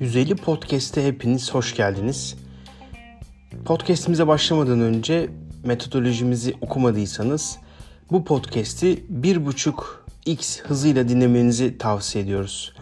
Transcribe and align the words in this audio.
150 0.00 0.36
Podcast'e 0.36 1.06
hepiniz 1.06 1.54
hoş 1.54 1.76
geldiniz. 1.76 2.36
Podcast'imize 3.64 4.26
başlamadan 4.26 4.80
önce 4.80 5.30
metodolojimizi 5.64 6.54
okumadıysanız 6.60 7.58
bu 8.10 8.24
podcast'i 8.24 9.04
1.5x 9.22 10.62
hızıyla 10.62 11.08
dinlemenizi 11.08 11.78
tavsiye 11.78 12.24
ediyoruz. 12.24 12.74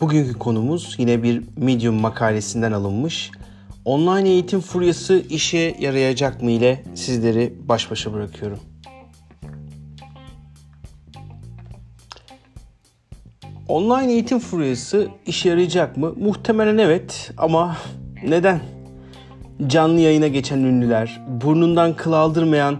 Bugünkü 0.00 0.38
konumuz 0.38 0.94
yine 0.98 1.22
bir 1.22 1.42
Medium 1.56 1.94
makalesinden 1.94 2.72
alınmış. 2.72 3.30
Online 3.84 4.28
eğitim 4.28 4.60
furyası 4.60 5.24
işe 5.30 5.76
yarayacak 5.80 6.42
mı 6.42 6.50
ile 6.50 6.84
sizleri 6.94 7.54
baş 7.68 7.90
başa 7.90 8.12
bırakıyorum. 8.12 8.58
Online 13.68 14.12
eğitim 14.12 14.38
furyası 14.38 15.08
işe 15.26 15.48
yarayacak 15.48 15.96
mı? 15.96 16.14
Muhtemelen 16.20 16.78
evet 16.78 17.30
ama 17.38 17.76
neden? 18.24 18.60
Canlı 19.66 20.00
yayına 20.00 20.28
geçen 20.28 20.58
ünlüler, 20.58 21.20
burnundan 21.28 21.96
kıl 21.96 22.12
aldırmayan, 22.12 22.78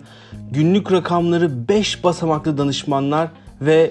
günlük 0.51 0.93
rakamları 0.93 1.69
5 1.69 2.05
basamaklı 2.05 2.59
danışmanlar 2.59 3.29
ve 3.61 3.91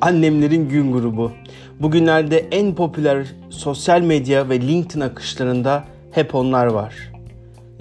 annemlerin 0.00 0.68
gün 0.68 0.92
grubu. 0.92 1.32
Bugünlerde 1.80 2.38
en 2.38 2.74
popüler 2.74 3.26
sosyal 3.50 4.00
medya 4.00 4.48
ve 4.48 4.60
LinkedIn 4.60 5.00
akışlarında 5.00 5.84
hep 6.10 6.34
onlar 6.34 6.66
var. 6.66 6.94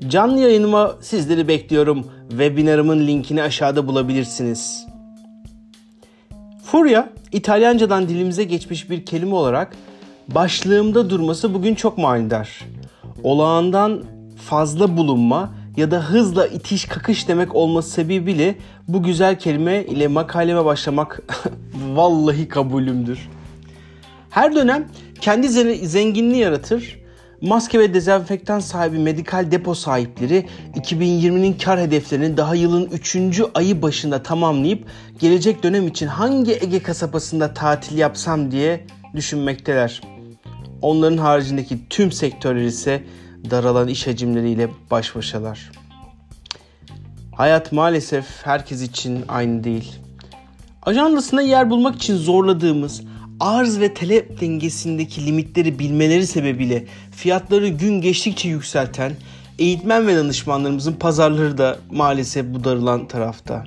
Canlı 0.07 0.39
yayınıma 0.39 0.95
sizleri 1.01 1.47
bekliyorum. 1.47 2.07
Webinarımın 2.29 3.07
linkini 3.07 3.41
aşağıda 3.41 3.87
bulabilirsiniz. 3.87 4.86
Furya, 6.71 7.09
İtalyancadan 7.31 8.09
dilimize 8.09 8.43
geçmiş 8.43 8.89
bir 8.89 9.05
kelime 9.05 9.35
olarak 9.35 9.75
başlığımda 10.27 11.09
durması 11.09 11.53
bugün 11.53 11.75
çok 11.75 11.97
manidar. 11.97 12.65
Olağandan 13.23 14.03
fazla 14.49 14.97
bulunma 14.97 15.53
ya 15.77 15.91
da 15.91 15.99
hızla 16.01 16.47
itiş 16.47 16.85
kakış 16.85 17.27
demek 17.27 17.55
olması 17.55 17.89
sebebiyle 17.89 18.55
bu 18.87 19.03
güzel 19.03 19.39
kelime 19.39 19.83
ile 19.83 20.07
makaleme 20.07 20.65
başlamak 20.65 21.21
vallahi 21.93 22.47
kabulümdür. 22.47 23.29
Her 24.29 24.55
dönem 24.55 24.87
kendi 25.21 25.49
zenginliği 25.87 26.41
yaratır. 26.41 26.99
Maske 27.41 27.79
ve 27.79 27.93
dezenfektan 27.93 28.59
sahibi 28.59 28.97
medikal 28.97 29.51
depo 29.51 29.75
sahipleri 29.75 30.45
2020'nin 30.75 31.53
kar 31.53 31.79
hedeflerini 31.79 32.37
daha 32.37 32.55
yılın 32.55 32.85
3. 32.85 33.17
ayı 33.53 33.81
başında 33.81 34.23
tamamlayıp 34.23 34.87
gelecek 35.19 35.63
dönem 35.63 35.87
için 35.87 36.07
hangi 36.07 36.53
Ege 36.53 36.83
kasabasında 36.83 37.53
tatil 37.53 37.97
yapsam 37.97 38.51
diye 38.51 38.85
düşünmekteler. 39.15 40.01
Onların 40.81 41.17
haricindeki 41.17 41.89
tüm 41.89 42.11
sektörler 42.11 42.63
ise 42.63 43.03
daralan 43.49 43.87
iş 43.87 44.07
hacimleriyle 44.07 44.69
baş 44.91 45.15
başalar. 45.15 45.71
Hayat 47.35 47.71
maalesef 47.71 48.25
herkes 48.45 48.81
için 48.81 49.25
aynı 49.27 49.63
değil. 49.63 49.95
Ajandasında 50.81 51.41
yer 51.41 51.69
bulmak 51.69 51.95
için 51.95 52.15
zorladığımız 52.15 53.01
arz 53.39 53.79
ve 53.79 53.93
talep 53.93 54.41
dengesindeki 54.41 55.25
limitleri 55.25 55.79
bilmeleri 55.79 56.27
sebebiyle 56.27 56.85
fiyatları 57.11 57.67
gün 57.67 58.01
geçtikçe 58.01 58.49
yükselten 58.49 59.11
eğitmen 59.59 60.07
ve 60.07 60.15
danışmanlarımızın 60.15 60.93
pazarları 60.93 61.57
da 61.57 61.77
maalesef 61.91 62.45
bu 62.45 62.63
darılan 62.63 63.07
tarafta. 63.07 63.63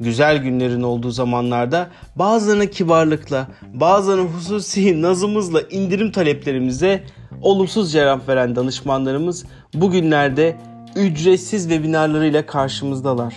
Güzel 0.00 0.36
günlerin 0.36 0.82
olduğu 0.82 1.10
zamanlarda 1.10 1.90
bazılarına 2.16 2.66
kibarlıkla, 2.66 3.48
bazılarına 3.74 4.28
hususi 4.28 5.02
nazımızla 5.02 5.60
indirim 5.60 6.12
taleplerimize 6.12 7.04
olumsuz 7.42 7.92
cevap 7.92 8.28
veren 8.28 8.56
danışmanlarımız 8.56 9.44
bugünlerde 9.74 10.56
ücretsiz 10.96 11.62
webinarlarıyla 11.62 12.46
karşımızdalar. 12.46 13.34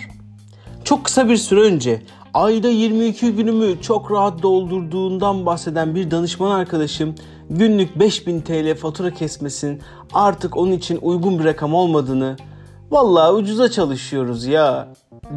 Çok 0.84 1.04
kısa 1.04 1.28
bir 1.28 1.36
süre 1.36 1.60
önce 1.60 2.02
ayda 2.34 2.68
22 2.68 3.32
günümü 3.32 3.80
çok 3.80 4.12
rahat 4.12 4.42
doldurduğundan 4.42 5.46
bahseden 5.46 5.94
bir 5.94 6.10
danışman 6.10 6.50
arkadaşım 6.50 7.14
günlük 7.50 7.98
5000 7.98 8.40
TL 8.40 8.74
fatura 8.74 9.14
kesmesin 9.14 9.80
artık 10.14 10.56
onun 10.56 10.72
için 10.72 10.98
uygun 11.02 11.38
bir 11.38 11.44
rakam 11.44 11.74
olmadığını 11.74 12.36
vallahi 12.90 13.32
ucuza 13.32 13.70
çalışıyoruz 13.70 14.46
ya 14.46 14.88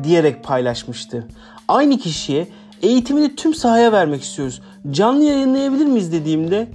diyerek 0.03 0.44
paylaşmıştı. 0.44 1.28
Aynı 1.68 1.97
kişiye 1.97 2.47
eğitimini 2.81 3.35
tüm 3.35 3.53
sahaya 3.53 3.91
vermek 3.91 4.22
istiyoruz. 4.22 4.62
Canlı 4.91 5.24
yayınlayabilir 5.24 5.85
miyiz 5.85 6.12
dediğimde 6.12 6.68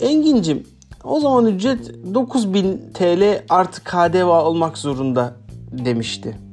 Engin'cim 0.00 0.66
o 1.04 1.20
zaman 1.20 1.46
ücret 1.46 2.14
9000 2.14 2.80
TL 2.94 3.42
artı 3.48 3.84
KDV 3.84 4.24
olmak 4.24 4.78
zorunda 4.78 5.36
demişti. 5.72 6.43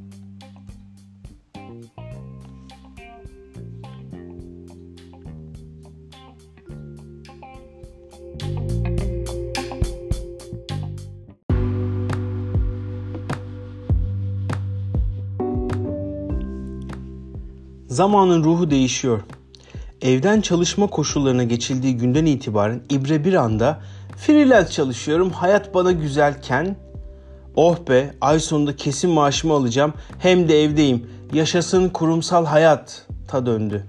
Zamanın 17.92 18.44
ruhu 18.44 18.70
değişiyor. 18.70 19.20
Evden 20.02 20.40
çalışma 20.40 20.86
koşullarına 20.86 21.44
geçildiği 21.44 21.96
günden 21.96 22.26
itibaren 22.26 22.82
İbre 22.90 23.24
bir 23.24 23.34
anda 23.34 23.80
freelance 24.16 24.70
çalışıyorum 24.70 25.30
hayat 25.30 25.74
bana 25.74 25.92
güzelken 25.92 26.76
oh 27.56 27.76
be 27.88 28.14
ay 28.20 28.40
sonunda 28.40 28.76
kesin 28.76 29.10
maaşımı 29.10 29.54
alacağım 29.54 29.92
hem 30.18 30.48
de 30.48 30.62
evdeyim 30.62 31.06
yaşasın 31.32 31.88
kurumsal 31.88 32.46
hayat 32.46 33.06
ta 33.28 33.46
döndü. 33.46 33.86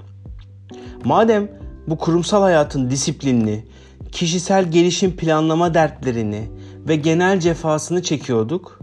Madem 1.03 1.51
bu 1.87 1.97
kurumsal 1.97 2.41
hayatın 2.41 2.89
disiplinli, 2.89 3.67
kişisel 4.11 4.71
gelişim 4.71 5.15
planlama 5.15 5.73
dertlerini 5.73 6.49
ve 6.87 6.95
genel 6.95 7.39
cefasını 7.39 8.03
çekiyorduk, 8.03 8.79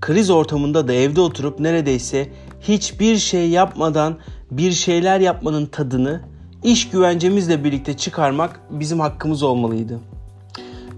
kriz 0.00 0.30
ortamında 0.30 0.88
da 0.88 0.92
evde 0.92 1.20
oturup 1.20 1.60
neredeyse 1.60 2.28
hiçbir 2.60 3.16
şey 3.16 3.48
yapmadan 3.48 4.16
bir 4.50 4.72
şeyler 4.72 5.20
yapmanın 5.20 5.66
tadını 5.66 6.20
iş 6.64 6.90
güvencemizle 6.90 7.64
birlikte 7.64 7.96
çıkarmak 7.96 8.60
bizim 8.70 9.00
hakkımız 9.00 9.42
olmalıydı. 9.42 10.00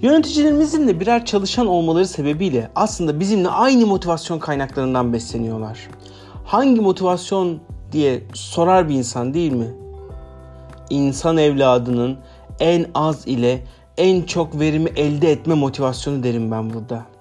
Yöneticilerimizin 0.02 0.88
de 0.88 1.00
birer 1.00 1.24
çalışan 1.24 1.66
olmaları 1.66 2.06
sebebiyle 2.06 2.70
aslında 2.74 3.20
bizimle 3.20 3.48
aynı 3.48 3.86
motivasyon 3.86 4.38
kaynaklarından 4.38 5.12
besleniyorlar. 5.12 5.88
Hangi 6.44 6.80
motivasyon 6.80 7.58
diye 7.92 8.22
sorar 8.34 8.88
bir 8.88 8.94
insan 8.94 9.34
değil 9.34 9.52
mi? 9.52 9.74
İnsan 10.90 11.36
evladının 11.36 12.16
en 12.60 12.86
az 12.94 13.26
ile 13.26 13.64
en 13.96 14.22
çok 14.22 14.60
verimi 14.60 14.90
elde 14.96 15.32
etme 15.32 15.54
motivasyonu 15.54 16.22
derim 16.22 16.50
ben 16.50 16.74
burada. 16.74 17.11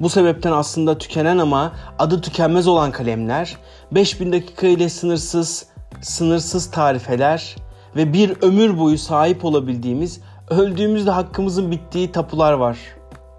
Bu 0.00 0.08
sebepten 0.08 0.52
aslında 0.52 0.98
tükenen 0.98 1.38
ama 1.38 1.72
adı 1.98 2.20
tükenmez 2.20 2.68
olan 2.68 2.92
kalemler, 2.92 3.56
5000 3.92 4.32
dakika 4.32 4.66
ile 4.66 4.88
sınırsız, 4.88 5.66
sınırsız 6.00 6.70
tarifeler 6.70 7.56
ve 7.96 8.12
bir 8.12 8.42
ömür 8.42 8.78
boyu 8.78 8.98
sahip 8.98 9.44
olabildiğimiz, 9.44 10.20
öldüğümüzde 10.50 11.10
hakkımızın 11.10 11.70
bittiği 11.70 12.12
tapular 12.12 12.52
var. 12.52 12.78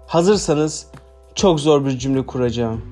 Hazırsanız 0.06 0.86
çok 1.34 1.60
zor 1.60 1.84
bir 1.84 1.98
cümle 1.98 2.26
kuracağım. 2.26 2.84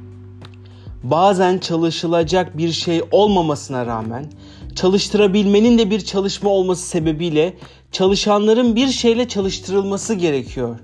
Bazen 1.02 1.58
çalışılacak 1.58 2.58
bir 2.58 2.72
şey 2.72 3.02
olmamasına 3.10 3.86
rağmen 3.86 4.26
çalıştırabilmenin 4.74 5.78
de 5.78 5.90
bir 5.90 6.00
çalışma 6.00 6.50
olması 6.50 6.86
sebebiyle 6.86 7.56
çalışanların 7.92 8.76
bir 8.76 8.88
şeyle 8.88 9.28
çalıştırılması 9.28 10.14
gerekiyor. 10.14 10.78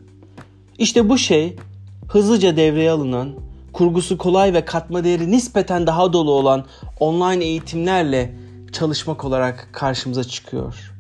İşte 0.78 1.08
bu 1.08 1.18
şey 1.18 1.56
hızlıca 2.10 2.56
devreye 2.56 2.90
alınan, 2.90 3.34
kurgusu 3.72 4.18
kolay 4.18 4.54
ve 4.54 4.64
katma 4.64 5.04
değeri 5.04 5.30
nispeten 5.30 5.86
daha 5.86 6.12
dolu 6.12 6.32
olan 6.32 6.64
online 7.00 7.44
eğitimlerle 7.44 8.34
çalışmak 8.72 9.24
olarak 9.24 9.68
karşımıza 9.72 10.24
çıkıyor. 10.24 10.92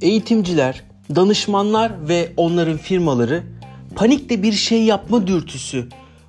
Eğitimciler 0.00 0.91
danışmanlar 1.16 2.08
ve 2.08 2.32
onların 2.36 2.76
firmaları 2.76 3.42
panikle 3.94 4.42
bir 4.42 4.52
şey 4.52 4.82
yapma 4.84 5.26
dürtüsü, 5.26 5.88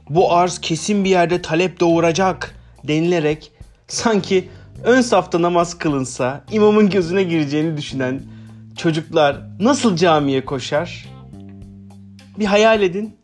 bu 0.09 0.33
arz 0.33 0.59
kesin 0.59 1.03
bir 1.03 1.09
yerde 1.09 1.41
talep 1.41 1.80
doğuracak 1.80 2.56
denilerek 2.83 3.51
sanki 3.88 4.50
ön 4.83 5.01
safta 5.01 5.41
namaz 5.41 5.77
kılınsa 5.77 6.44
imamın 6.51 6.89
gözüne 6.89 7.24
gireceğini 7.24 7.77
düşünen 7.77 8.21
çocuklar 8.77 9.41
nasıl 9.59 9.95
camiye 9.95 10.45
koşar? 10.45 11.06
Bir 12.39 12.45
hayal 12.45 12.81
edin. 12.81 13.15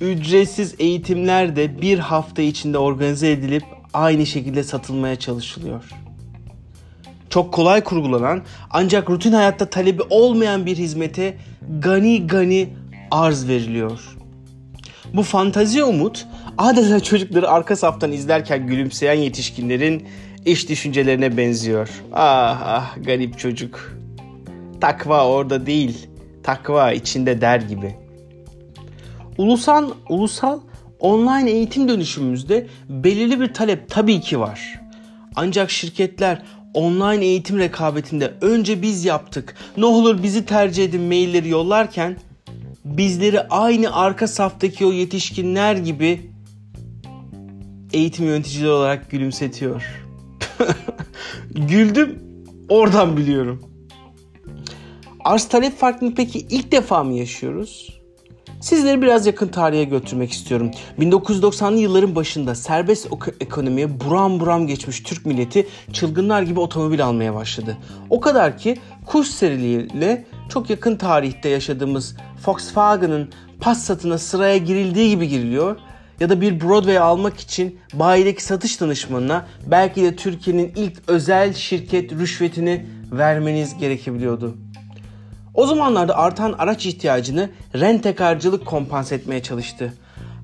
Ücretsiz 0.00 0.74
eğitimler 0.78 1.56
de 1.56 1.80
bir 1.82 1.98
hafta 1.98 2.42
içinde 2.42 2.78
organize 2.78 3.30
edilip 3.30 3.64
aynı 3.94 4.26
şekilde 4.26 4.62
satılmaya 4.62 5.16
çalışılıyor. 5.16 6.03
Çok 7.34 7.52
kolay 7.52 7.84
kurgulanan 7.84 8.42
ancak 8.70 9.10
rutin 9.10 9.32
hayatta 9.32 9.70
talebi 9.70 10.02
olmayan 10.10 10.66
bir 10.66 10.76
hizmete 10.76 11.36
gani 11.78 12.26
gani 12.26 12.68
arz 13.10 13.48
veriliyor. 13.48 14.16
Bu 15.14 15.22
fantazi 15.22 15.84
umut 15.84 16.26
adeta 16.58 17.00
çocukları 17.00 17.50
arka 17.50 17.76
saftan 17.76 18.12
izlerken 18.12 18.66
gülümseyen 18.66 19.14
yetişkinlerin 19.14 20.06
iş 20.44 20.68
düşüncelerine 20.68 21.36
benziyor. 21.36 21.88
Ah 22.12 22.62
ah 22.64 23.04
garip 23.04 23.38
çocuk. 23.38 23.96
Takva 24.80 25.26
orada 25.28 25.66
değil, 25.66 26.08
takva 26.42 26.92
içinde 26.92 27.40
der 27.40 27.60
gibi. 27.60 27.94
Ulusal, 29.38 29.90
ulusal 30.08 30.60
online 31.00 31.50
eğitim 31.50 31.88
dönüşümümüzde 31.88 32.66
belirli 32.88 33.40
bir 33.40 33.54
talep 33.54 33.88
tabii 33.88 34.20
ki 34.20 34.40
var. 34.40 34.80
Ancak 35.36 35.70
şirketler 35.70 36.42
online 36.74 37.24
eğitim 37.24 37.58
rekabetinde 37.58 38.34
önce 38.40 38.82
biz 38.82 39.04
yaptık, 39.04 39.54
ne 39.76 39.84
olur 39.84 40.22
bizi 40.22 40.46
tercih 40.46 40.84
edin 40.84 41.02
mailleri 41.02 41.48
yollarken 41.48 42.16
bizleri 42.84 43.40
aynı 43.40 43.96
arka 43.96 44.28
saftaki 44.28 44.86
o 44.86 44.92
yetişkinler 44.92 45.76
gibi 45.76 46.30
eğitim 47.92 48.26
yöneticileri 48.26 48.70
olarak 48.70 49.10
gülümsetiyor. 49.10 50.04
Güldüm 51.50 52.18
oradan 52.68 53.16
biliyorum. 53.16 53.62
Arz 55.24 55.48
talep 55.48 55.78
farkını 55.78 56.14
peki 56.14 56.38
ilk 56.38 56.72
defa 56.72 57.04
mı 57.04 57.12
yaşıyoruz? 57.12 57.93
Sizleri 58.64 59.02
biraz 59.02 59.26
yakın 59.26 59.48
tarihe 59.48 59.84
götürmek 59.84 60.32
istiyorum. 60.32 60.70
1990'lı 60.98 61.78
yılların 61.78 62.14
başında 62.14 62.54
serbest 62.54 63.08
ekonomiye 63.40 64.00
buram 64.00 64.40
buram 64.40 64.66
geçmiş 64.66 65.00
Türk 65.00 65.26
milleti 65.26 65.68
çılgınlar 65.92 66.42
gibi 66.42 66.60
otomobil 66.60 67.04
almaya 67.04 67.34
başladı. 67.34 67.76
O 68.10 68.20
kadar 68.20 68.58
ki 68.58 68.78
kuş 69.06 69.28
seriliğiyle 69.28 70.26
çok 70.48 70.70
yakın 70.70 70.96
tarihte 70.96 71.48
yaşadığımız 71.48 72.16
Volkswagen'ın 72.46 73.28
Passat'ına 73.60 74.18
sıraya 74.18 74.56
girildiği 74.56 75.10
gibi 75.10 75.28
giriliyor 75.28 75.76
ya 76.20 76.30
da 76.30 76.40
bir 76.40 76.60
Broadway 76.60 76.98
almak 76.98 77.40
için 77.40 77.78
bayideki 77.94 78.44
satış 78.44 78.80
danışmanına 78.80 79.46
belki 79.66 80.02
de 80.02 80.16
Türkiye'nin 80.16 80.72
ilk 80.76 81.02
özel 81.06 81.54
şirket 81.54 82.12
rüşvetini 82.12 82.86
vermeniz 83.12 83.78
gerekebiliyordu. 83.78 84.56
O 85.54 85.66
zamanlarda 85.66 86.16
artan 86.16 86.54
araç 86.58 86.86
ihtiyacını 86.86 87.50
rentekarcılık 87.74 88.66
kompanse 88.66 89.14
etmeye 89.14 89.42
çalıştı. 89.42 89.92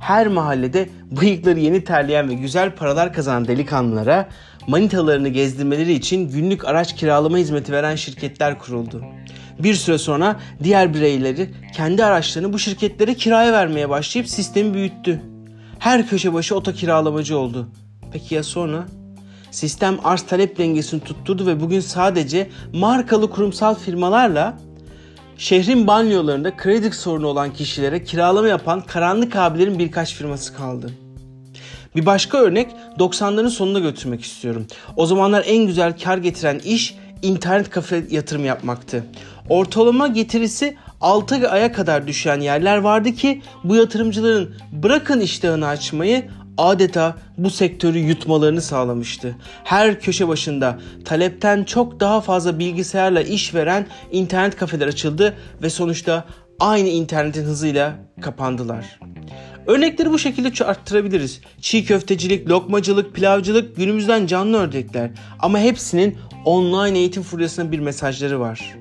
Her 0.01 0.27
mahallede 0.27 0.89
bıyıkları 1.21 1.59
yeni 1.59 1.85
terleyen 1.85 2.29
ve 2.29 2.35
güzel 2.35 2.75
paralar 2.75 3.13
kazanan 3.13 3.49
delikanlılara 3.49 4.29
manitalarını 4.67 5.29
gezdirmeleri 5.29 5.93
için 5.93 6.31
günlük 6.31 6.65
araç 6.65 6.97
kiralama 6.97 7.37
hizmeti 7.39 7.73
veren 7.73 7.97
şirketler 7.97 8.59
kuruldu. 8.59 9.05
Bir 9.59 9.75
süre 9.75 9.99
sonra 9.99 10.41
diğer 10.63 10.95
bireyleri 10.95 11.51
kendi 11.75 12.05
araçlarını 12.05 12.53
bu 12.53 12.59
şirketlere 12.59 13.15
kiraya 13.15 13.53
vermeye 13.53 13.89
başlayıp 13.89 14.29
sistemi 14.29 14.75
büyüttü. 14.75 15.21
Her 15.79 16.07
köşe 16.07 16.33
başı 16.33 16.57
oto 16.57 16.73
kiralamacı 16.73 17.39
oldu. 17.39 17.69
Peki 18.13 18.35
ya 18.35 18.43
sonra? 18.43 18.85
Sistem 19.51 19.99
arz 20.05 20.23
talep 20.23 20.59
dengesini 20.59 21.01
tutturdu 21.01 21.47
ve 21.47 21.61
bugün 21.61 21.81
sadece 21.81 22.51
markalı 22.73 23.31
kurumsal 23.31 23.75
firmalarla 23.75 24.59
şehrin 25.41 25.87
banyolarında 25.87 26.57
kredi 26.57 26.93
sorunu 26.93 27.27
olan 27.27 27.53
kişilere 27.53 28.05
kiralama 28.05 28.49
yapan 28.49 28.81
karanlık 28.81 29.37
abilerin 29.37 29.79
birkaç 29.79 30.15
firması 30.15 30.55
kaldı. 30.55 30.91
Bir 31.97 32.07
başka 32.07 32.39
örnek 32.39 32.71
90'ların 32.99 33.51
sonuna 33.51 33.79
götürmek 33.79 34.23
istiyorum. 34.23 34.67
O 34.97 35.07
zamanlar 35.07 35.45
en 35.47 35.67
güzel 35.67 35.99
kar 35.99 36.19
getiren 36.19 36.59
iş 36.59 36.95
internet 37.23 37.71
kafe 37.71 38.05
yatırım 38.11 38.45
yapmaktı. 38.45 39.05
Ortalama 39.49 40.09
getirisi 40.09 40.77
6 41.01 41.51
aya 41.51 41.73
kadar 41.73 42.07
düşen 42.07 42.41
yerler 42.41 42.77
vardı 42.77 43.13
ki 43.13 43.43
bu 43.65 43.77
yatırımcıların 43.77 44.55
bırakın 44.73 45.21
iştahını 45.21 45.67
açmayı 45.67 46.31
adeta 46.61 47.17
bu 47.39 47.51
sektörü 47.51 47.99
yutmalarını 47.99 48.63
sağlamıştı. 48.63 49.37
Her 49.65 50.01
köşe 50.01 50.29
başında 50.29 50.79
talepten 51.05 51.65
çok 51.65 52.01
daha 52.01 52.21
fazla 52.21 52.59
bilgisayarla 52.59 53.23
iş 53.23 53.55
veren 53.55 53.87
internet 54.13 54.57
kafeler 54.57 54.87
açıldı 54.87 55.35
ve 55.63 55.71
sonuçta 55.71 56.25
aynı 56.61 56.89
internetin 56.89 57.45
hızıyla 57.45 57.97
kapandılar. 58.21 59.01
Örnekleri 59.67 60.11
bu 60.11 60.19
şekilde 60.19 60.65
arttırabiliriz. 60.65 61.41
Çiğ 61.61 61.85
köftecilik, 61.85 62.49
lokmacılık, 62.49 63.15
pilavcılık 63.15 63.77
günümüzden 63.77 64.27
canlı 64.27 64.59
örnekler. 64.59 65.11
Ama 65.39 65.59
hepsinin 65.59 66.19
online 66.45 66.99
eğitim 66.99 67.23
furyasına 67.23 67.73
bir 67.73 67.79
mesajları 67.79 68.41
var. 68.41 68.80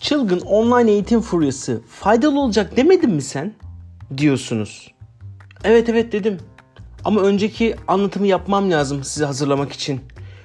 Çılgın 0.00 0.40
online 0.40 0.90
eğitim 0.90 1.20
furyası 1.20 1.82
faydalı 1.88 2.40
olacak 2.40 2.76
demedin 2.76 3.10
mi 3.10 3.22
sen? 3.22 3.54
Diyorsunuz. 4.16 4.90
Evet 5.64 5.88
evet 5.88 6.12
dedim. 6.12 6.38
Ama 7.04 7.20
önceki 7.20 7.76
anlatımı 7.88 8.26
yapmam 8.26 8.70
lazım 8.70 9.04
sizi 9.04 9.24
hazırlamak 9.24 9.72
için. 9.72 10.00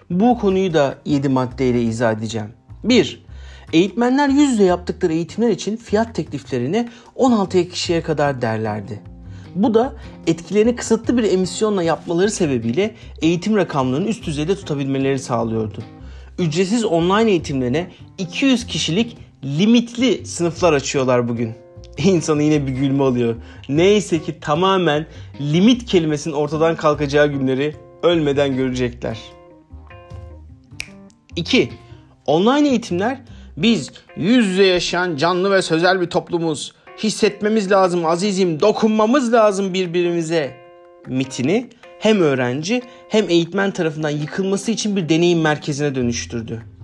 Bu 0.09 0.39
konuyu 0.39 0.73
da 0.73 0.97
7 1.05 1.29
maddeyle 1.29 1.81
izah 1.81 2.13
edeceğim. 2.13 2.49
1. 2.83 3.25
Eğitmenler 3.73 4.29
yüz 4.29 4.51
yüze 4.51 4.63
yaptıkları 4.63 5.13
eğitimler 5.13 5.49
için 5.49 5.77
fiyat 5.77 6.15
tekliflerini 6.15 6.89
16 7.15 7.69
kişiye 7.69 8.01
kadar 8.01 8.41
derlerdi. 8.41 9.01
Bu 9.55 9.73
da 9.73 9.93
etkilerini 10.27 10.75
kısıtlı 10.75 11.17
bir 11.17 11.23
emisyonla 11.23 11.83
yapmaları 11.83 12.31
sebebiyle 12.31 12.95
eğitim 13.21 13.55
rakamlarını 13.55 14.07
üst 14.07 14.25
düzeyde 14.25 14.55
tutabilmeleri 14.55 15.19
sağlıyordu. 15.19 15.83
Ücretsiz 16.39 16.85
online 16.85 17.31
eğitimlerine 17.31 17.91
200 18.17 18.67
kişilik 18.67 19.17
limitli 19.45 20.25
sınıflar 20.25 20.73
açıyorlar 20.73 21.27
bugün. 21.27 21.53
İnsanı 21.97 22.43
yine 22.43 22.67
bir 22.67 22.71
gülme 22.71 23.03
alıyor. 23.03 23.35
Neyse 23.69 24.21
ki 24.21 24.39
tamamen 24.39 25.07
limit 25.41 25.85
kelimesinin 25.85 26.35
ortadan 26.35 26.75
kalkacağı 26.75 27.27
günleri 27.27 27.75
ölmeden 28.03 28.55
görecekler. 28.55 29.19
2. 31.35 31.69
Online 32.25 32.69
eğitimler 32.69 33.21
biz 33.57 33.91
yüz 34.17 34.47
yüze 34.47 34.65
yaşayan 34.65 35.15
canlı 35.15 35.51
ve 35.51 35.61
sözel 35.61 36.01
bir 36.01 36.09
toplumuz. 36.09 36.73
Hissetmemiz 37.03 37.71
lazım 37.71 38.05
azizim, 38.05 38.59
dokunmamız 38.59 39.33
lazım 39.33 39.73
birbirimize 39.73 40.51
mitini 41.07 41.69
hem 41.99 42.21
öğrenci 42.21 42.81
hem 43.09 43.29
eğitmen 43.29 43.71
tarafından 43.71 44.09
yıkılması 44.09 44.71
için 44.71 44.95
bir 44.95 45.09
deneyim 45.09 45.41
merkezine 45.41 45.95
dönüştürdü. 45.95 46.74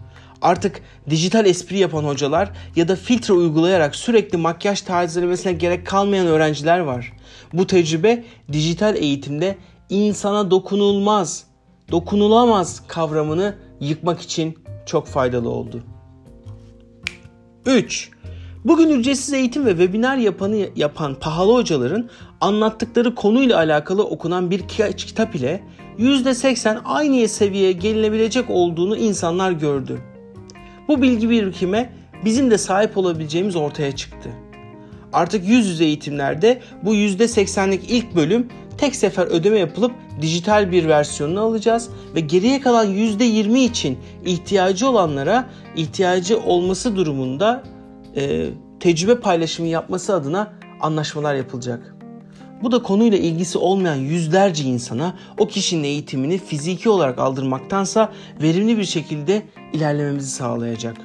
Artık 0.42 0.82
dijital 1.10 1.46
espri 1.46 1.78
yapan 1.78 2.04
hocalar 2.04 2.52
ya 2.76 2.88
da 2.88 2.96
filtre 2.96 3.34
uygulayarak 3.34 3.96
sürekli 3.96 4.38
makyaj 4.38 4.82
tazelemesine 4.82 5.54
gerek 5.54 5.88
kalmayan 5.88 6.28
öğrenciler 6.28 6.80
var. 6.80 7.14
Bu 7.54 7.68
tecrübe 7.68 8.24
dijital 8.52 8.96
eğitimde 8.96 9.58
insana 9.90 10.52
dokunulmaz, 10.52 11.44
dokunulamaz 11.92 12.84
kavramını 12.88 13.56
yıkmak 13.80 14.22
için 14.22 14.58
çok 14.86 15.08
faydalı 15.08 15.50
oldu. 15.50 15.84
3. 17.66 18.12
Bugün 18.66 18.90
ücretsiz 18.90 19.34
eğitim 19.34 19.66
ve 19.66 19.70
webinar 19.70 20.18
yapanı 20.18 20.68
yapan 20.76 21.16
pahalı 21.16 21.54
hocaların 21.54 22.10
anlattıkları 22.42 23.16
konuyla 23.16 23.58
alakalı 23.58 24.04
okunan 24.04 24.52
bir 24.52 24.68
kitap 24.98 25.36
ile 25.36 25.64
%80 26.00 26.82
aynı 26.86 27.28
seviyeye 27.28 27.72
gelinebilecek 27.72 28.50
olduğunu 28.50 28.98
insanlar 28.98 29.52
gördü. 29.52 30.11
Bu 30.88 31.02
bilgi 31.02 31.30
birikime 31.30 31.90
bizim 32.26 32.52
de 32.52 32.58
sahip 32.58 32.98
olabileceğimiz 32.98 33.56
ortaya 33.56 33.96
çıktı. 33.96 34.30
Artık 35.14 35.48
yüz 35.48 35.68
yüze 35.68 35.86
eğitimlerde 35.86 36.62
bu 36.84 36.96
%80'lik 36.96 37.90
ilk 37.90 38.16
bölüm 38.16 38.48
tek 38.78 38.96
sefer 38.96 39.28
ödeme 39.28 39.60
yapılıp 39.60 39.92
dijital 40.22 40.72
bir 40.72 40.88
versiyonunu 40.88 41.42
alacağız 41.42 41.90
ve 42.16 42.20
geriye 42.20 42.62
kalan 42.62 42.88
%20 42.88 43.58
için 43.58 43.98
ihtiyacı 44.26 44.90
olanlara 44.90 45.50
ihtiyacı 45.76 46.40
olması 46.40 46.96
durumunda 46.96 47.64
e, 48.16 48.50
tecrübe 48.80 49.20
paylaşımı 49.20 49.68
yapması 49.68 50.16
adına 50.16 50.54
anlaşmalar 50.82 51.36
yapılacak. 51.36 51.96
Bu 52.64 52.72
da 52.72 52.84
konuyla 52.84 53.18
ilgisi 53.18 53.58
olmayan 53.58 53.96
yüzlerce 53.96 54.64
insana 54.64 55.16
o 55.38 55.48
kişinin 55.48 55.84
eğitimini 55.84 56.38
fiziki 56.38 56.90
olarak 56.90 57.20
aldırmaktansa 57.20 58.12
verimli 58.42 58.78
bir 58.78 58.84
şekilde 58.84 59.42
ilerlememizi 59.74 60.30
sağlayacak. 60.30 60.98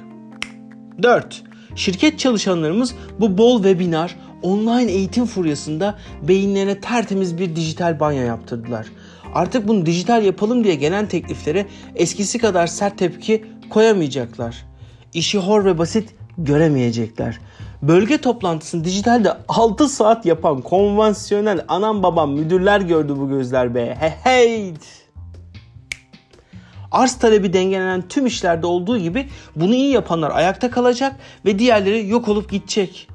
4. 1.03 1.43
Şirket 1.75 2.19
çalışanlarımız 2.19 2.95
bu 3.19 3.37
bol 3.37 3.63
webinar, 3.63 4.15
online 4.41 4.91
eğitim 4.91 5.25
furyasında 5.25 5.97
beyinlerine 6.27 6.81
tertemiz 6.81 7.37
bir 7.37 7.55
dijital 7.55 7.99
banyo 7.99 8.21
yaptırdılar. 8.21 8.87
Artık 9.33 9.67
bunu 9.67 9.85
dijital 9.85 10.23
yapalım 10.23 10.63
diye 10.63 10.75
gelen 10.75 11.07
tekliflere 11.07 11.65
eskisi 11.95 12.39
kadar 12.39 12.67
sert 12.67 12.97
tepki 12.97 13.45
koyamayacaklar. 13.69 14.65
İşi 15.13 15.37
hor 15.37 15.65
ve 15.65 15.77
basit 15.77 16.09
göremeyecekler. 16.37 17.39
Bölge 17.81 18.17
toplantısını 18.17 18.83
dijitalde 18.83 19.33
6 19.47 19.89
saat 19.89 20.25
yapan 20.25 20.61
konvansiyonel 20.61 21.65
anam 21.67 22.03
babam 22.03 22.31
müdürler 22.31 22.81
gördü 22.81 23.13
bu 23.17 23.29
gözler 23.29 23.75
be. 23.75 23.97
Hey 23.99 24.13
hey. 24.23 24.73
Arz 26.91 27.19
talebi 27.19 27.53
dengelenen 27.53 28.07
tüm 28.07 28.25
işlerde 28.25 28.67
olduğu 28.67 28.97
gibi 28.97 29.27
bunu 29.55 29.73
iyi 29.73 29.91
yapanlar 29.91 30.31
ayakta 30.31 30.71
kalacak 30.71 31.15
ve 31.45 31.59
diğerleri 31.59 32.07
yok 32.07 32.27
olup 32.27 32.51
gidecek. 32.51 33.07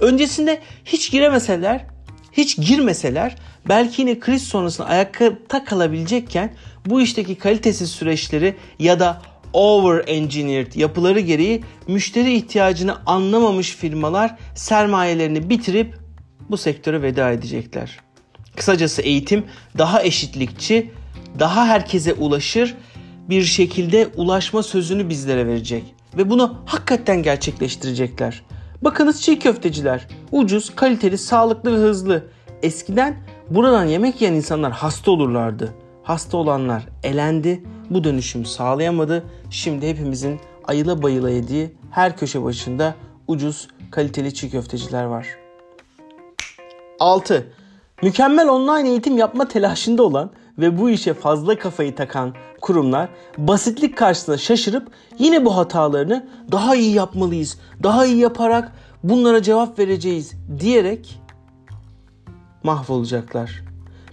Öncesinde 0.00 0.60
hiç 0.84 1.10
giremeseler, 1.10 1.86
hiç 2.32 2.56
girmeseler 2.56 3.36
belki 3.68 4.02
yine 4.02 4.18
kriz 4.18 4.42
sonrasında 4.42 4.86
ayakta 4.86 5.64
kalabilecekken 5.64 6.54
bu 6.86 7.00
işteki 7.00 7.34
kalitesiz 7.34 7.90
süreçleri 7.90 8.56
ya 8.78 9.00
da 9.00 9.22
over 9.52 10.04
engineered 10.06 10.74
yapıları 10.74 11.20
gereği 11.20 11.62
müşteri 11.88 12.34
ihtiyacını 12.34 12.96
anlamamış 13.06 13.76
firmalar 13.76 14.36
sermayelerini 14.54 15.50
bitirip 15.50 15.98
bu 16.50 16.56
sektöre 16.56 17.02
veda 17.02 17.30
edecekler. 17.30 18.00
Kısacası 18.56 19.02
eğitim 19.02 19.44
daha 19.78 20.02
eşitlikçi, 20.02 20.90
daha 21.38 21.66
herkese 21.66 22.14
ulaşır 22.14 22.74
bir 23.28 23.42
şekilde 23.42 24.06
ulaşma 24.16 24.62
sözünü 24.62 25.08
bizlere 25.08 25.46
verecek 25.46 25.84
ve 26.16 26.30
bunu 26.30 26.54
hakikaten 26.66 27.22
gerçekleştirecekler. 27.22 28.42
Bakınız 28.82 29.22
çiğ 29.22 29.38
köfteciler. 29.38 30.08
Ucuz, 30.32 30.74
kaliteli, 30.76 31.18
sağlıklı 31.18 31.72
ve 31.72 31.76
hızlı. 31.76 32.24
Eskiden 32.62 33.16
buradan 33.50 33.84
yemek 33.84 34.20
yiyen 34.20 34.34
insanlar 34.34 34.72
hasta 34.72 35.10
olurlardı. 35.10 35.74
Hasta 36.02 36.36
olanlar 36.36 36.82
elendi. 37.02 37.62
Bu 37.90 38.04
dönüşüm 38.04 38.44
sağlayamadı. 38.44 39.24
Şimdi 39.50 39.88
hepimizin 39.88 40.40
ayıla 40.64 41.02
bayıla 41.02 41.30
yediği 41.30 41.70
her 41.90 42.16
köşe 42.16 42.44
başında 42.44 42.94
ucuz, 43.28 43.68
kaliteli 43.90 44.34
çiğ 44.34 44.50
köfteciler 44.50 45.04
var. 45.04 45.26
6. 47.00 47.46
Mükemmel 48.02 48.48
online 48.48 48.88
eğitim 48.88 49.18
yapma 49.18 49.48
telaşında 49.48 50.02
olan 50.02 50.30
ve 50.58 50.78
bu 50.78 50.90
işe 50.90 51.14
fazla 51.14 51.58
kafayı 51.58 51.94
takan 51.94 52.34
kurumlar 52.60 53.08
basitlik 53.38 53.96
karşısında 53.96 54.38
şaşırıp 54.38 54.90
yine 55.18 55.44
bu 55.44 55.56
hatalarını 55.56 56.28
daha 56.52 56.76
iyi 56.76 56.94
yapmalıyız, 56.94 57.58
daha 57.82 58.06
iyi 58.06 58.16
yaparak 58.16 58.72
bunlara 59.02 59.42
cevap 59.42 59.78
vereceğiz 59.78 60.34
diyerek 60.60 61.20
mahvolacaklar. 62.62 63.67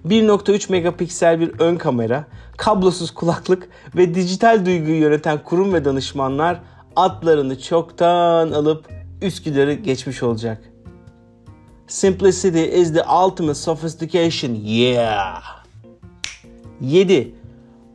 1.3 0.08 0.72
megapiksel 0.72 1.40
bir 1.40 1.60
ön 1.60 1.76
kamera, 1.76 2.26
kablosuz 2.58 3.12
kulaklık 3.12 3.70
ve 3.96 4.16
dijital 4.16 4.66
duyguyu 4.66 5.00
yöneten 5.00 5.44
kurum 5.44 5.74
ve 5.74 5.86
danışmanlar 5.86 6.62
atlarını 6.96 7.62
çoktan 7.62 8.52
alıp 8.52 8.90
Üsküdar'ı 9.22 9.74
geçmiş 9.74 10.24
olacak. 10.24 10.62
Simplicity 11.88 12.82
is 12.82 12.94
the 12.94 13.04
ultimate 13.04 13.56
sophistication. 13.56 14.54
Yeah. 14.54 15.44
7. 16.82 17.36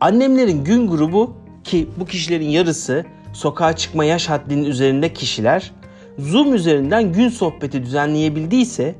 Annemlerin 0.01 0.65
gün 0.65 0.89
grubu 0.89 1.37
ki 1.65 1.89
bu 1.97 2.07
kişilerin 2.07 2.49
yarısı 2.49 3.05
sokağa 3.33 3.77
çıkma 3.77 4.05
yaş 4.05 4.29
haddinin 4.29 4.65
üzerinde 4.65 5.13
kişiler 5.13 5.73
Zoom 6.19 6.55
üzerinden 6.55 7.13
gün 7.13 7.29
sohbeti 7.29 7.83
düzenleyebildiyse 7.83 8.95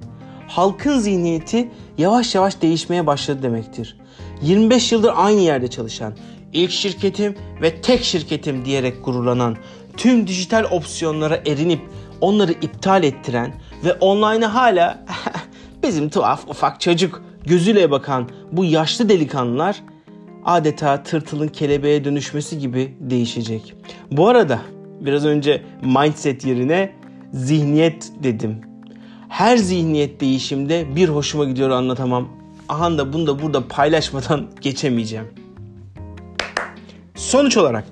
halkın 0.49 0.99
zihniyeti 0.99 1.69
yavaş 1.99 2.35
yavaş 2.35 2.63
değişmeye 2.63 3.07
başladı 3.07 3.43
demektir. 3.43 3.97
25 4.43 4.93
yıldır 4.93 5.13
aynı 5.17 5.41
yerde 5.41 5.69
çalışan, 5.69 6.13
ilk 6.53 6.71
şirketim 6.71 7.35
ve 7.63 7.81
tek 7.81 8.05
şirketim 8.05 8.65
diyerek 8.65 9.05
gururlanan, 9.05 9.57
tüm 9.97 10.27
dijital 10.27 10.65
opsiyonlara 10.71 11.37
erinip 11.47 11.81
onları 12.21 12.53
iptal 12.53 13.03
ettiren 13.03 13.55
ve 13.85 13.93
online'a 13.93 14.55
hala 14.55 15.05
bizim 15.83 16.09
tuhaf 16.11 16.49
ufak 16.49 16.81
çocuk 16.81 17.23
gözüyle 17.47 17.91
bakan 17.91 18.29
bu 18.53 18.65
yaşlı 18.65 19.09
delikanlılar 19.09 19.83
adeta 20.45 21.03
tırtılın 21.03 21.49
kelebeğe 21.49 22.05
dönüşmesi 22.05 22.59
gibi 22.59 22.95
değişecek. 23.01 23.75
Bu 24.11 24.29
arada 24.29 24.61
biraz 25.01 25.27
önce 25.27 25.63
mindset 25.83 26.45
yerine 26.45 26.93
zihniyet 27.33 28.13
dedim. 28.23 28.70
Her 29.31 29.57
zihniyet 29.57 30.21
değişimde 30.21 30.97
bir 30.97 31.09
hoşuma 31.09 31.45
gidiyor 31.45 31.71
anlatamam. 31.71 32.29
Aha 32.69 32.99
da 32.99 33.13
bunu 33.13 33.27
da 33.27 33.43
burada 33.43 33.69
paylaşmadan 33.69 34.47
geçemeyeceğim. 34.61 35.27
Sonuç 37.15 37.57
olarak 37.57 37.85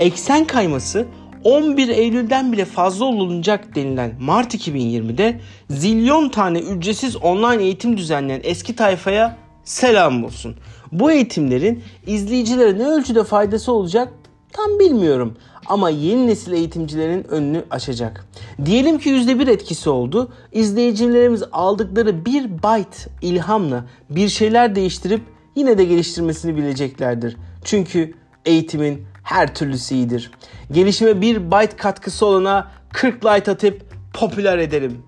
eksen 0.00 0.44
kayması 0.44 1.06
11 1.44 1.88
Eylül'den 1.88 2.52
bile 2.52 2.64
fazla 2.64 3.04
olunacak 3.04 3.74
denilen 3.74 4.12
Mart 4.20 4.54
2020'de 4.54 5.40
zilyon 5.70 6.28
tane 6.28 6.58
ücretsiz 6.58 7.16
online 7.16 7.62
eğitim 7.62 7.96
düzenleyen 7.96 8.40
eski 8.44 8.76
tayfaya 8.76 9.36
selam 9.64 10.24
olsun. 10.24 10.56
Bu 10.92 11.10
eğitimlerin 11.10 11.82
izleyicilere 12.06 12.78
ne 12.78 12.86
ölçüde 12.86 13.24
faydası 13.24 13.72
olacak 13.72 14.12
tam 14.52 14.78
bilmiyorum 14.78 15.36
ama 15.68 15.90
yeni 15.90 16.26
nesil 16.26 16.52
eğitimcilerin 16.52 17.24
önünü 17.24 17.64
açacak. 17.70 18.24
Diyelim 18.64 18.98
ki 18.98 19.10
%1 19.10 19.50
etkisi 19.50 19.90
oldu. 19.90 20.32
İzleyicilerimiz 20.52 21.42
aldıkları 21.52 22.24
bir 22.24 22.50
byte 22.50 23.10
ilhamla 23.22 23.84
bir 24.10 24.28
şeyler 24.28 24.74
değiştirip 24.74 25.22
yine 25.56 25.78
de 25.78 25.84
geliştirmesini 25.84 26.56
bileceklerdir. 26.56 27.36
Çünkü 27.64 28.14
eğitimin 28.44 29.02
her 29.22 29.54
türlüsü 29.54 29.94
iyidir. 29.94 30.30
Gelişime 30.72 31.20
bir 31.20 31.50
byte 31.50 31.76
katkısı 31.76 32.26
olana 32.26 32.70
40 32.92 33.24
light 33.24 33.48
atıp 33.48 33.82
popüler 34.14 34.58
ederim. 34.58 35.02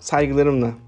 Saygılarımla. 0.00 0.85